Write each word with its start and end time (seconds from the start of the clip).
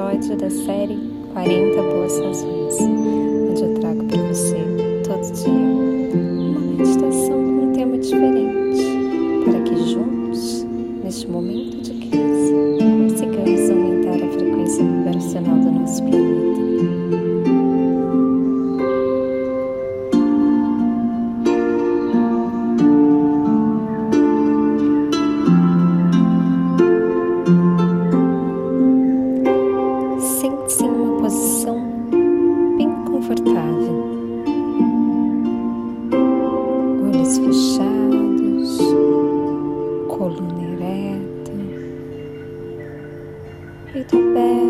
episódio 0.00 0.36
da 0.36 0.48
série 0.48 0.98
40 1.34 1.82
Boas 1.82 2.18
Razões, 2.18 2.74
onde 2.80 3.62
eu 3.62 3.74
trago 3.80 4.09
to 44.10 44.34
bed. 44.34 44.69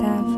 confortável. 0.00 0.29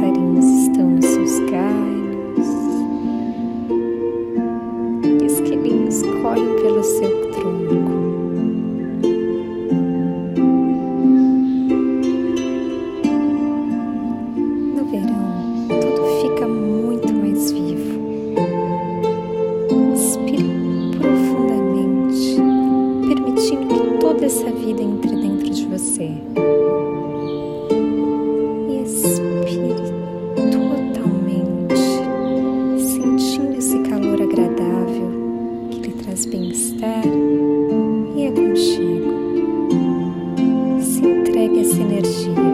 passarinhos 0.00 0.44
estão 0.44 0.90
nos 0.90 1.04
seus 1.04 1.38
galhos, 1.50 2.48
e 5.04 5.26
os 5.26 5.40
quilinhos 5.40 6.02
correm 6.22 6.56
pelo 6.62 6.82
seu 6.82 7.30
tronco. 7.32 7.90
No 14.74 14.84
verão, 14.86 15.68
tudo 15.68 16.02
fica 16.22 16.48
muito 16.48 17.12
mais 17.12 17.52
vivo. 17.52 18.00
Inspire 19.92 20.48
profundamente, 20.98 22.36
permitindo 23.06 23.66
que 23.66 23.98
toda 23.98 24.24
essa 24.24 24.50
vida 24.50 24.82
entre 24.82 25.14
dentro 25.14 25.50
de 25.50 25.66
você. 25.66 26.10
essa 41.60 41.82
energia. 41.82 42.49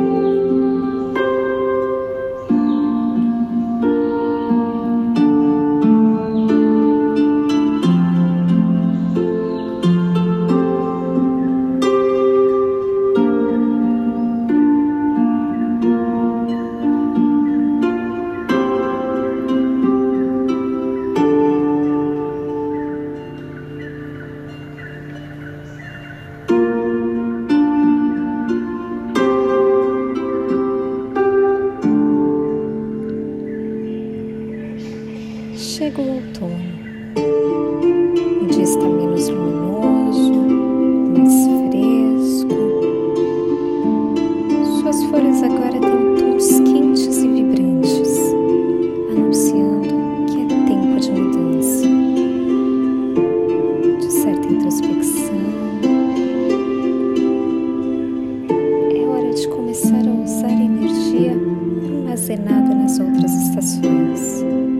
Armazenada 62.26 62.74
nas 62.74 62.98
outras 62.98 63.32
estações. 63.32 64.75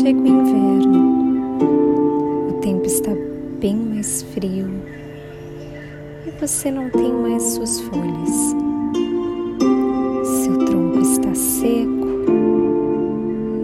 Chega 0.00 0.18
o 0.18 0.26
inverno, 0.26 1.58
o 2.48 2.52
tempo 2.62 2.86
está 2.86 3.10
bem 3.60 3.76
mais 3.76 4.22
frio 4.22 4.70
e 6.26 6.30
você 6.40 6.70
não 6.70 6.88
tem 6.88 7.12
mais 7.12 7.42
suas 7.42 7.80
folhas. 7.80 8.56
Seu 10.24 10.64
tronco 10.64 11.00
está 11.00 11.34
seco 11.34 12.08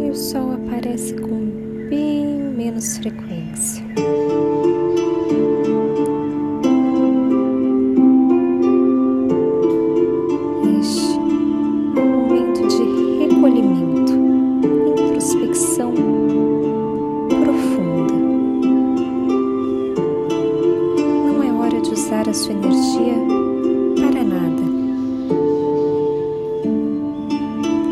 e 0.04 0.10
o 0.10 0.14
sol 0.14 0.52
aparece 0.52 1.14
com 1.14 1.88
bem 1.88 2.38
menos 2.54 2.98
frequência. 2.98 3.35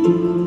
É 0.04 0.08
um 0.08 0.44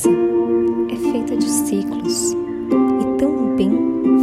natureza 0.00 0.10
é 0.90 0.96
feita 1.12 1.36
de 1.36 1.44
ciclos. 1.44 2.32
E 2.32 3.18
também 3.18 3.70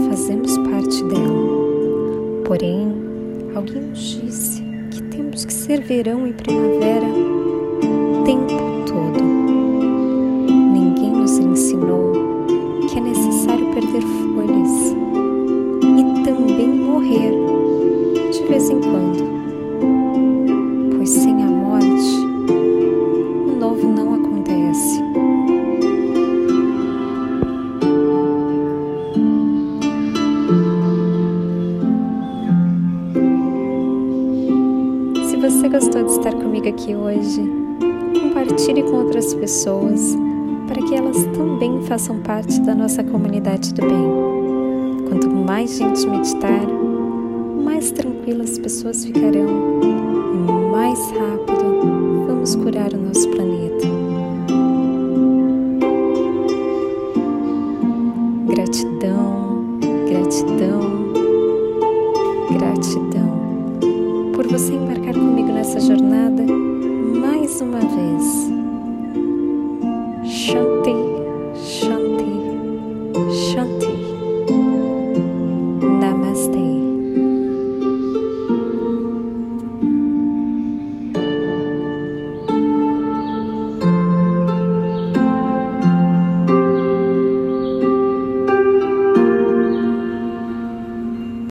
fazemos 0.09 0.57
parte 0.59 1.03
dela. 1.03 2.43
Porém, 2.45 2.93
alguém 3.55 3.81
nos 3.81 4.21
disse 4.21 4.63
que 4.91 5.01
temos 5.03 5.45
que 5.45 5.53
ser 5.53 5.81
verão 5.81 6.27
e 6.27 6.33
primavera 6.33 6.66
gostou 35.77 36.03
de 36.03 36.11
estar 36.11 36.33
comigo 36.33 36.67
aqui 36.67 36.95
hoje, 36.95 37.39
compartilhe 38.19 38.81
com 38.81 38.93
outras 38.93 39.35
pessoas 39.35 40.17
para 40.67 40.81
que 40.81 40.95
elas 40.95 41.23
também 41.35 41.83
façam 41.83 42.19
parte 42.21 42.59
da 42.61 42.73
nossa 42.73 43.03
comunidade 43.03 43.75
do 43.75 43.85
bem. 43.85 45.07
Quanto 45.07 45.29
mais 45.29 45.77
gente 45.77 46.07
meditar, 46.07 46.65
mais 47.63 47.91
tranquilas 47.91 48.53
as 48.53 48.57
pessoas 48.57 49.05
ficarão 49.05 49.45
e 49.83 50.71
mais 50.71 50.99
rápido 51.11 52.25
vamos 52.25 52.55
curar 52.55 52.91
o 52.93 52.97
nosso 52.97 53.29
planeta. 53.29 53.46